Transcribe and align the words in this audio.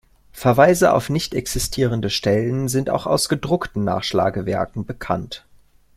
Verweise 0.33 0.93
auf 0.95 1.11
nicht 1.11 1.35
existierende 1.35 2.09
Stellen 2.09 2.67
sind 2.67 2.89
auch 2.89 3.05
aus 3.05 3.29
gedruckten 3.29 3.83
Nachschlagewerken 3.83 4.83
bekannt. 4.83 5.45